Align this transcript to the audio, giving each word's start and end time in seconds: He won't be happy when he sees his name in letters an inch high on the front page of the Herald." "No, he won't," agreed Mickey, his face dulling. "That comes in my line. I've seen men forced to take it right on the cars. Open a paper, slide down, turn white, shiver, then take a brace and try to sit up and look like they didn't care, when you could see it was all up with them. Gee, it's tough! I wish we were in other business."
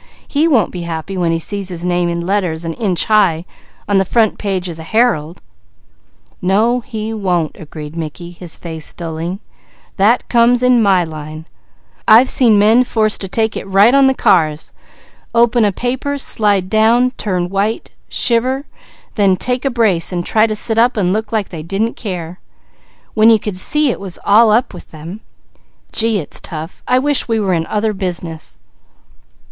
He 0.27 0.47
won't 0.47 0.71
be 0.71 0.81
happy 0.81 1.15
when 1.15 1.31
he 1.31 1.37
sees 1.37 1.69
his 1.69 1.85
name 1.85 2.09
in 2.09 2.25
letters 2.25 2.65
an 2.65 2.73
inch 2.73 3.05
high 3.05 3.45
on 3.87 3.97
the 3.97 4.03
front 4.03 4.39
page 4.39 4.67
of 4.67 4.75
the 4.75 4.81
Herald." 4.81 5.43
"No, 6.41 6.79
he 6.79 7.13
won't," 7.13 7.51
agreed 7.55 7.95
Mickey, 7.95 8.31
his 8.31 8.57
face 8.57 8.91
dulling. 8.95 9.41
"That 9.97 10.27
comes 10.27 10.63
in 10.63 10.81
my 10.81 11.03
line. 11.03 11.45
I've 12.07 12.31
seen 12.31 12.57
men 12.57 12.83
forced 12.83 13.21
to 13.21 13.27
take 13.27 13.55
it 13.55 13.67
right 13.67 13.93
on 13.93 14.07
the 14.07 14.15
cars. 14.15 14.73
Open 15.35 15.63
a 15.63 15.71
paper, 15.71 16.17
slide 16.17 16.67
down, 16.67 17.11
turn 17.11 17.47
white, 17.47 17.91
shiver, 18.09 18.65
then 19.13 19.35
take 19.37 19.65
a 19.65 19.69
brace 19.69 20.11
and 20.11 20.25
try 20.25 20.47
to 20.47 20.55
sit 20.55 20.79
up 20.79 20.97
and 20.97 21.13
look 21.13 21.31
like 21.31 21.49
they 21.49 21.61
didn't 21.61 21.93
care, 21.93 22.39
when 23.13 23.29
you 23.29 23.37
could 23.37 23.55
see 23.55 23.91
it 23.91 23.99
was 23.99 24.17
all 24.25 24.49
up 24.49 24.73
with 24.73 24.89
them. 24.89 25.21
Gee, 25.91 26.17
it's 26.17 26.39
tough! 26.39 26.81
I 26.87 26.97
wish 26.97 27.27
we 27.27 27.39
were 27.39 27.53
in 27.53 27.67
other 27.67 27.93
business." 27.93 28.57